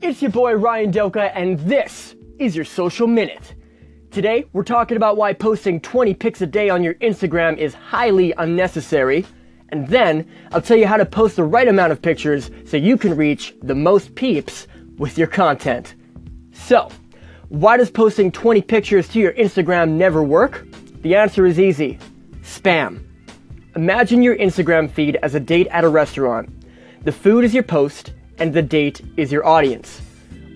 It's 0.00 0.22
your 0.22 0.30
boy 0.30 0.54
Ryan 0.54 0.92
Doka, 0.92 1.36
and 1.36 1.58
this 1.58 2.14
is 2.38 2.54
your 2.54 2.64
Social 2.64 3.08
Minute. 3.08 3.56
Today, 4.12 4.44
we're 4.52 4.62
talking 4.62 4.96
about 4.96 5.16
why 5.16 5.32
posting 5.32 5.80
20 5.80 6.14
pics 6.14 6.40
a 6.40 6.46
day 6.46 6.70
on 6.70 6.84
your 6.84 6.94
Instagram 6.94 7.58
is 7.58 7.74
highly 7.74 8.32
unnecessary. 8.38 9.26
And 9.70 9.88
then, 9.88 10.24
I'll 10.52 10.62
tell 10.62 10.76
you 10.76 10.86
how 10.86 10.98
to 10.98 11.04
post 11.04 11.34
the 11.34 11.42
right 11.42 11.66
amount 11.66 11.90
of 11.90 12.00
pictures 12.00 12.52
so 12.64 12.76
you 12.76 12.96
can 12.96 13.16
reach 13.16 13.56
the 13.60 13.74
most 13.74 14.14
peeps 14.14 14.68
with 14.98 15.18
your 15.18 15.26
content. 15.26 15.96
So, 16.52 16.90
why 17.48 17.76
does 17.76 17.90
posting 17.90 18.30
20 18.30 18.62
pictures 18.62 19.08
to 19.08 19.18
your 19.18 19.32
Instagram 19.32 19.90
never 19.90 20.22
work? 20.22 20.64
The 21.02 21.16
answer 21.16 21.44
is 21.44 21.58
easy 21.58 21.98
spam. 22.42 23.04
Imagine 23.74 24.22
your 24.22 24.36
Instagram 24.36 24.92
feed 24.92 25.16
as 25.24 25.34
a 25.34 25.40
date 25.40 25.66
at 25.72 25.82
a 25.82 25.88
restaurant. 25.88 26.50
The 27.02 27.12
food 27.12 27.44
is 27.44 27.52
your 27.52 27.64
post, 27.64 28.12
and 28.38 28.52
the 28.52 28.62
date 28.62 29.00
is 29.16 29.32
your 29.32 29.46
audience. 29.46 30.00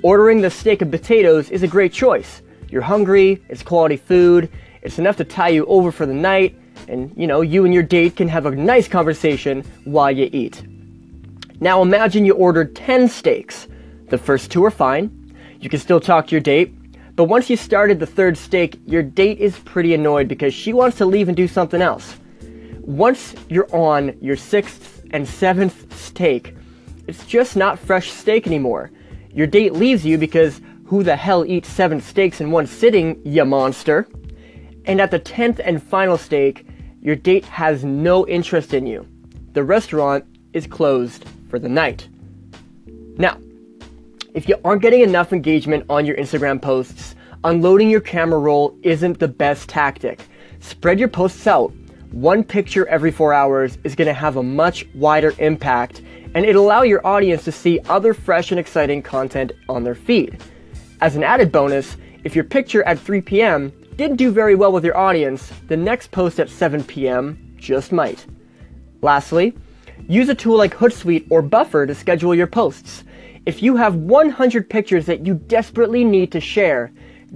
Ordering 0.03 0.41
the 0.41 0.51
steak 0.51 0.83
and 0.83 0.91
potatoes 0.91 1.51
is 1.51 1.63
a 1.63 1.69
great 1.69 1.93
choice. 1.93 2.43
You're 2.69 2.83
hungry, 2.83 3.43
it's 3.49 3.63
quality 3.63 3.97
food, 3.97 4.51
it's 4.83 4.99
enough 4.99 5.17
to 5.19 5.25
tie 5.25 5.51
you 5.51 5.65
over 5.67 5.93
for 5.93 6.07
the 6.07 6.15
night, 6.15 6.59
and 6.89 7.13
you 7.17 7.27
know, 7.27 7.41
you 7.41 7.65
and 7.65 7.73
your 7.73 7.83
date 7.83 8.17
can 8.17 8.29
have 8.29 8.47
a 8.47 8.51
nice 8.51 8.89
conversation 8.89 9.63
while 9.85 10.11
you 10.11 10.29
eat. 10.33 10.63
Now 11.61 11.83
imagine 11.83 12.25
you 12.25 12.35
ordered 12.35 12.75
10 12.75 13.09
steaks. 13.09 13.69
The 14.09 14.19
first 14.19 14.51
two 14.51 14.65
are 14.65 14.71
fine. 14.71 15.37
You 15.61 15.69
can 15.69 15.79
still 15.79 16.01
talk 16.01 16.27
to 16.27 16.33
your 16.33 16.41
date, 16.41 16.75
but 17.15 17.25
once 17.25 17.49
you 17.49 17.57
started 17.57 18.01
the 18.01 18.07
third 18.07 18.37
steak, 18.37 18.81
your 18.87 19.03
date 19.03 19.39
is 19.39 19.59
pretty 19.61 19.95
annoyed 19.95 20.27
because 20.27 20.55
she 20.55 20.73
wants 20.73 20.97
to 20.99 21.07
leave 21.07 21.29
and 21.29 21.37
do 21.37 21.47
something 21.47 21.81
else. 21.81 22.17
Once 22.81 23.35
you're 23.49 23.73
on 23.73 24.17
your 24.21 24.37
sixth 24.37 25.05
and 25.13 25.29
seventh 25.29 25.95
steak, 25.97 26.57
it's 27.07 27.27
just 27.27 27.57
not 27.57 27.79
fresh 27.79 28.11
steak 28.11 28.47
anymore. 28.47 28.91
Your 29.33 29.47
date 29.47 29.73
leaves 29.73 30.05
you 30.05 30.19
because 30.19 30.61
who 30.87 31.03
the 31.03 31.17
hell 31.17 31.45
eats 31.45 31.69
seven 31.69 32.01
steaks 32.01 32.41
in 32.41 32.51
one 32.51 32.67
sitting, 32.67 33.21
ya 33.25 33.45
monster? 33.45 34.07
And 34.85 35.01
at 35.01 35.11
the 35.11 35.19
tenth 35.19 35.61
and 35.65 35.83
final 35.83 36.19
steak, 36.19 36.67
your 37.01 37.17
date 37.17 37.45
has 37.47 37.85
no 37.85 38.27
interest 38.27 38.75
in 38.75 38.87
you. 38.87 39.07
The 39.53 39.65
restaurant 39.65 40.25
is 40.53 40.67
closed 40.67 41.25
for 41.49 41.59
the 41.59 41.69
night. 41.69 42.09
Now, 43.17 43.39
if 44.35 44.49
you 44.49 44.57
aren't 44.65 44.83
getting 44.83 45.03
enough 45.03 45.33
engagement 45.33 45.85
on 45.89 46.07
your 46.07 46.17
Instagram 46.17 46.61
posts, 46.61 47.15
unloading 47.45 47.91
your 47.91 48.01
camera 48.01 48.39
roll 48.39 48.77
isn't 48.83 49.19
the 49.19 49.29
best 49.29 49.69
tactic. 49.69 50.21
Spread 50.61 50.99
your 50.99 51.09
posts 51.09 51.47
out. 51.47 51.73
One 52.13 52.45
picture 52.45 52.87
every 52.87 53.11
four 53.11 53.33
hours 53.33 53.79
is 53.85 53.95
going 53.95 54.09
to 54.09 54.15
have 54.15 54.37
a 54.37 54.43
much 54.43 54.87
wider 54.95 55.33
impact 55.39 56.03
and 56.35 56.45
it'll 56.45 56.65
allow 56.65 56.83
your 56.83 57.07
audience 57.07 57.45
to 57.45 57.53
see 57.53 57.81
other 57.89 58.15
fresh 58.15 58.51
and 58.51 58.61
exciting 58.61 59.03
content 59.03 59.53
on 59.69 59.85
their 59.85 59.95
feed. 59.95 60.43
As 61.01 61.17
an 61.17 61.25
added 61.25 61.53
bonus, 61.53 61.97
if 62.25 62.35
your 62.35 62.45
picture 62.45 62.83
at 62.85 62.99
3 62.99 63.21
p.m. 63.21 63.73
didn't 63.97 64.17
do 64.17 64.31
very 64.31 64.55
well 64.55 64.73
with 64.73 64.85
your 64.85 64.97
audience, 64.97 65.53
the 65.69 65.77
next 65.77 66.11
post 66.11 66.39
at 66.39 66.49
7 66.49 66.85
p.m. 66.85 67.55
just 67.57 67.93
might. 67.93 68.25
Lastly, 69.03 69.53
use 70.09 70.29
a 70.29 70.35
tool 70.35 70.57
like 70.57 70.75
Hootsuite 70.75 71.27
or 71.31 71.43
Buffer 71.43 71.87
to 71.87 71.95
schedule 71.95 72.35
your 72.35 72.47
posts. 72.47 73.05
If 73.45 73.63
you 73.63 73.75
have 73.77 73.97
100 73.97 74.71
pictures 74.71 75.07
that 75.07 75.27
you 75.27 75.35
desperately 75.35 76.05
need 76.05 76.31
to 76.33 76.41
share, 76.41 76.93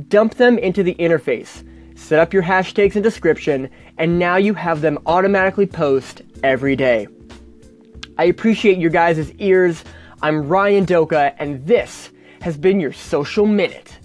dump 0.08 0.34
them 0.34 0.58
into 0.58 0.84
the 0.84 0.94
interface, 0.94 1.66
set 1.98 2.20
up 2.20 2.32
your 2.32 2.44
hashtags 2.44 2.94
and 2.94 3.02
description, 3.02 3.68
and 3.98 4.18
now 4.18 4.36
you 4.36 4.54
have 4.54 4.80
them 4.80 4.98
automatically 5.06 5.66
post 5.66 6.22
every 6.44 6.76
day. 6.76 7.08
I 8.18 8.24
appreciate 8.24 8.78
your 8.78 8.90
guys' 8.90 9.30
ears. 9.32 9.84
I'm 10.22 10.48
Ryan 10.48 10.86
Doka, 10.86 11.34
and 11.38 11.66
this 11.66 12.08
has 12.40 12.56
been 12.56 12.80
your 12.80 12.94
Social 12.94 13.44
Minute. 13.44 13.95